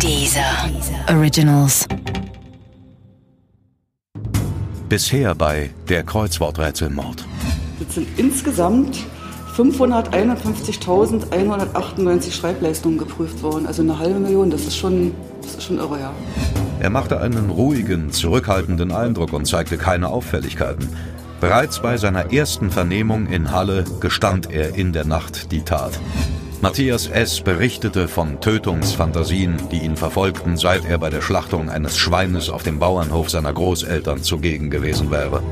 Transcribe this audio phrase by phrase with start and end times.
[0.00, 0.70] Dieser
[1.08, 1.86] Originals.
[4.88, 7.24] Bisher bei der Kreuzworträtselmord.
[7.80, 8.98] Das sind insgesamt
[9.56, 13.66] 551.198 Schreibleistungen geprüft worden.
[13.66, 16.12] Also eine halbe Million, das ist schon, das ist schon irre, ja.
[16.80, 20.88] Er machte einen ruhigen, zurückhaltenden Eindruck und zeigte keine Auffälligkeiten.
[21.40, 25.92] Bereits bei seiner ersten Vernehmung in Halle gestand er in der Nacht die Tat.
[26.64, 27.42] Matthias S.
[27.42, 32.78] berichtete von Tötungsfantasien, die ihn verfolgten, seit er bei der Schlachtung eines Schweines auf dem
[32.78, 35.42] Bauernhof seiner Großeltern zugegen gewesen wäre.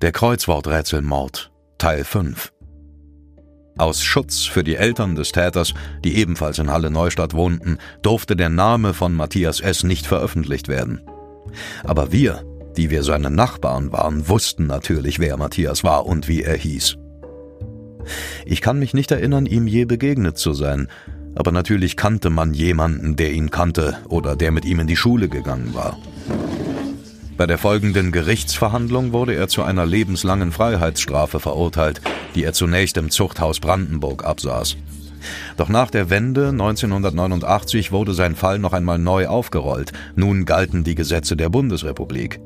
[0.00, 2.50] Der Kreuzworträtselmord Teil 5
[3.76, 8.48] Aus Schutz für die Eltern des Täters, die ebenfalls in Halle Neustadt wohnten, durfte der
[8.48, 9.84] Name von Matthias S.
[9.84, 11.02] nicht veröffentlicht werden.
[11.84, 12.42] Aber wir,
[12.78, 16.96] die wir seine Nachbarn waren, wussten natürlich, wer Matthias war und wie er hieß.
[18.46, 20.88] Ich kann mich nicht erinnern, ihm je begegnet zu sein,
[21.34, 25.28] aber natürlich kannte man jemanden, der ihn kannte oder der mit ihm in die Schule
[25.28, 25.98] gegangen war.
[27.36, 32.00] Bei der folgenden Gerichtsverhandlung wurde er zu einer lebenslangen Freiheitsstrafe verurteilt,
[32.36, 34.76] die er zunächst im Zuchthaus Brandenburg absaß.
[35.56, 39.92] Doch nach der Wende 1989 wurde sein Fall noch einmal neu aufgerollt.
[40.14, 42.40] Nun galten die Gesetze der Bundesrepublik.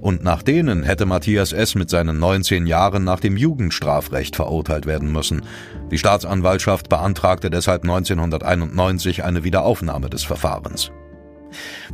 [0.00, 1.74] Und nach denen hätte Matthias S.
[1.74, 5.42] mit seinen 19 Jahren nach dem Jugendstrafrecht verurteilt werden müssen.
[5.90, 10.90] Die Staatsanwaltschaft beantragte deshalb 1991 eine Wiederaufnahme des Verfahrens.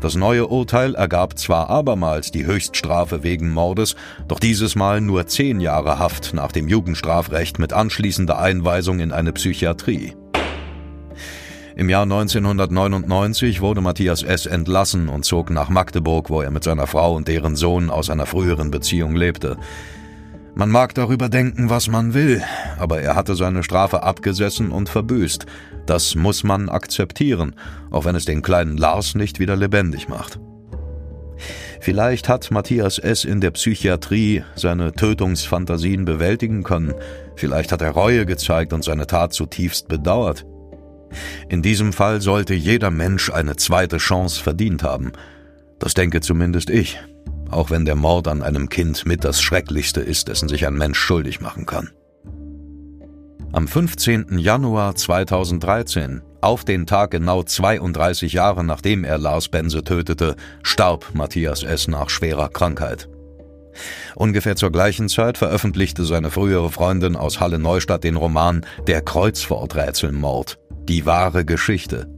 [0.01, 3.97] Das neue Urteil ergab zwar abermals die Höchststrafe wegen Mordes,
[4.27, 9.33] doch dieses Mal nur zehn Jahre Haft nach dem Jugendstrafrecht mit anschließender Einweisung in eine
[9.33, 10.15] Psychiatrie.
[11.75, 14.45] Im Jahr 1999 wurde Matthias S.
[14.45, 18.27] entlassen und zog nach Magdeburg, wo er mit seiner Frau und deren Sohn aus einer
[18.27, 19.57] früheren Beziehung lebte.
[20.55, 22.43] Man mag darüber denken, was man will,
[22.79, 25.47] aber er hatte seine Strafe abgesessen und verbüßt.
[25.87, 27.55] Das muss man akzeptieren,
[27.91, 30.39] auch wenn es den kleinen Lars nicht wieder lebendig macht.
[31.81, 33.25] Vielleicht hat Matthias S.
[33.25, 36.93] in der Psychiatrie seine Tötungsfantasien bewältigen können,
[37.35, 40.45] vielleicht hat er Reue gezeigt und seine Tat zutiefst bedauert.
[41.49, 45.13] In diesem Fall sollte jeder Mensch eine zweite Chance verdient haben.
[45.79, 46.99] Das denke zumindest ich,
[47.51, 50.99] auch wenn der Mord an einem Kind mit das Schrecklichste ist, dessen sich ein Mensch
[50.99, 51.91] schuldig machen kann.
[53.53, 54.39] Am 15.
[54.39, 61.63] Januar 2013, auf den Tag genau 32 Jahre nachdem er Lars Bense tötete, starb Matthias
[61.63, 61.87] S.
[61.87, 63.11] nach schwerer Krankheit.
[64.15, 70.59] Ungefähr zur gleichen Zeit veröffentlichte seine frühere Freundin aus Halle Neustadt den Roman Der Kreuzworträtselmord,
[70.89, 72.09] die wahre Geschichte.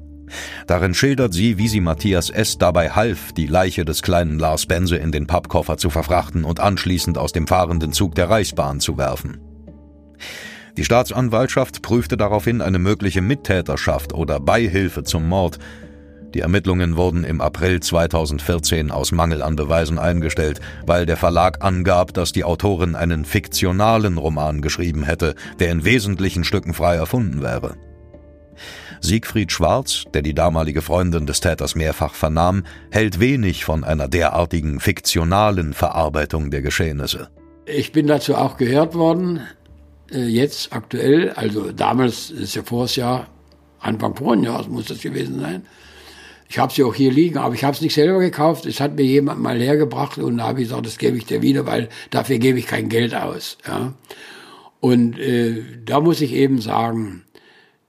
[0.67, 2.59] Darin schildert sie, wie sie Matthias S.
[2.59, 7.19] dabei half, die Leiche des kleinen Lars Bense in den Pappkoffer zu verfrachten und anschließend
[7.19, 9.41] aus dem fahrenden Zug der Reichsbahn zu werfen.
[10.77, 15.59] Die Staatsanwaltschaft prüfte daraufhin eine mögliche Mittäterschaft oder Beihilfe zum Mord.
[16.35, 22.13] Die Ermittlungen wurden im April 2014 aus Mangel an Beweisen eingestellt, weil der Verlag angab,
[22.13, 27.77] dass die Autorin einen fiktionalen Roman geschrieben hätte, der in wesentlichen Stücken frei erfunden wäre.
[29.00, 34.81] Siegfried Schwarz, der die damalige Freundin des Täters mehrfach vernahm, hält wenig von einer derartigen
[34.81, 37.28] fiktionalen Verarbeitung der Geschehnisse.
[37.66, 39.41] Ich bin dazu auch gehört worden,
[40.10, 43.26] äh, jetzt aktuell, also damals ist ja voriges Jahr,
[43.81, 45.62] Anfang vorigen Jahres muss das gewesen sein.
[46.48, 48.66] Ich habe sie auch hier liegen, aber ich habe es nicht selber gekauft.
[48.66, 51.42] Es hat mir jemand mal hergebracht und da habe ich gesagt, das gebe ich dir
[51.42, 53.59] wieder, weil dafür gebe ich kein Geld aus.
[53.66, 53.94] Ja.
[54.81, 57.24] Und äh, da muss ich eben sagen,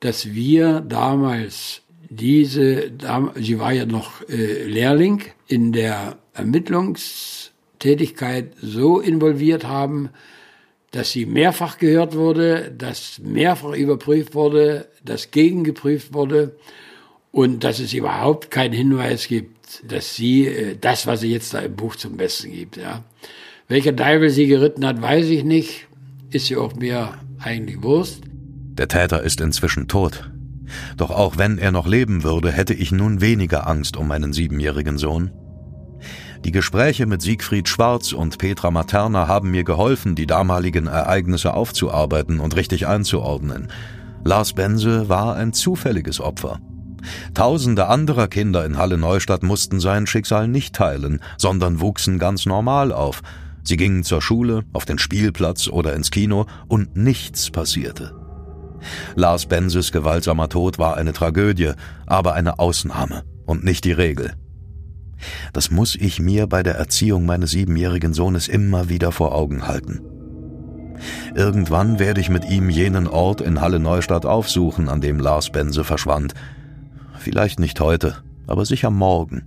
[0.06, 2.92] dass wir damals diese,
[3.36, 10.12] sie war ja noch äh, Lehrling, in der Ermittlungstätigkeit so involviert haben,
[10.92, 16.56] dass sie mehrfach gehört wurde, dass mehrfach überprüft wurde, dass gegengeprüft wurde
[17.32, 21.62] und dass es überhaupt keinen Hinweis gibt, dass sie äh, das, was sie jetzt da
[21.62, 22.78] im Buch zum Besten gibt.
[22.78, 23.04] Ja.
[23.68, 25.88] Welcher Teufel sie geritten hat, weiß ich nicht.
[26.30, 28.22] Ist sie auch mir eigentlich Wurst.
[28.78, 30.30] Der Täter ist inzwischen tot.
[30.98, 34.98] Doch auch wenn er noch leben würde, hätte ich nun weniger Angst um meinen siebenjährigen
[34.98, 35.32] Sohn.
[36.44, 42.40] Die Gespräche mit Siegfried Schwarz und Petra Materna haben mir geholfen, die damaligen Ereignisse aufzuarbeiten
[42.40, 43.70] und richtig einzuordnen.
[44.24, 46.60] Lars Bense war ein zufälliges Opfer.
[47.34, 52.92] Tausende anderer Kinder in Halle Neustadt mussten sein Schicksal nicht teilen, sondern wuchsen ganz normal
[52.92, 53.22] auf.
[53.64, 58.25] Sie gingen zur Schule, auf den Spielplatz oder ins Kino und nichts passierte.
[59.16, 61.72] Lars Benses gewaltsamer Tod war eine Tragödie,
[62.06, 64.34] aber eine Ausnahme und nicht die Regel.
[65.54, 70.02] Das muss ich mir bei der Erziehung meines siebenjährigen Sohnes immer wieder vor Augen halten.
[71.36, 75.84] Irgendwann werde ich mit ihm jenen Ort in Halle Neustadt aufsuchen, an dem Lars Bense
[75.84, 76.34] verschwand.
[77.18, 78.18] Vielleicht nicht heute,
[78.48, 79.44] aber sicher morgen.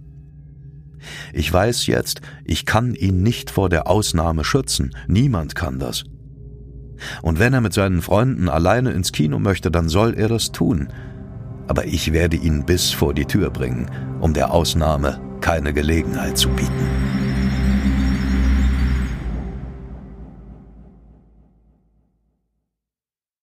[1.33, 6.05] Ich weiß jetzt, ich kann ihn nicht vor der Ausnahme schützen, niemand kann das.
[7.23, 10.89] Und wenn er mit seinen Freunden alleine ins Kino möchte, dann soll er das tun.
[11.67, 13.91] Aber ich werde ihn bis vor die Tür bringen,
[14.21, 17.28] um der Ausnahme keine Gelegenheit zu bieten.